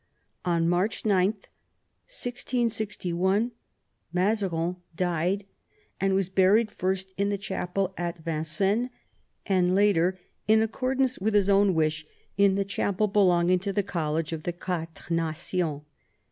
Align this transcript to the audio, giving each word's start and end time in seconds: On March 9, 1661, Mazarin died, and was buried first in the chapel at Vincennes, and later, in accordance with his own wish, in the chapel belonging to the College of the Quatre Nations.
On 0.45 0.67
March 0.67 1.05
9, 1.05 1.27
1661, 1.27 3.51
Mazarin 4.11 4.77
died, 4.95 5.45
and 5.99 6.15
was 6.15 6.27
buried 6.27 6.71
first 6.71 7.13
in 7.17 7.29
the 7.29 7.37
chapel 7.37 7.93
at 7.97 8.17
Vincennes, 8.17 8.89
and 9.45 9.75
later, 9.75 10.17
in 10.47 10.63
accordance 10.63 11.19
with 11.19 11.35
his 11.35 11.51
own 11.51 11.75
wish, 11.75 12.07
in 12.35 12.55
the 12.55 12.65
chapel 12.65 13.05
belonging 13.05 13.59
to 13.59 13.71
the 13.71 13.83
College 13.83 14.33
of 14.33 14.41
the 14.41 14.53
Quatre 14.53 15.13
Nations. 15.13 15.83